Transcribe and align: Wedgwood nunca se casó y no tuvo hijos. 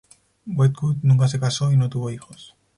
Wedgwood 0.47 0.97
nunca 1.03 1.27
se 1.27 1.39
casó 1.39 1.71
y 1.71 1.77
no 1.77 1.87
tuvo 1.87 2.09
hijos. 2.09 2.55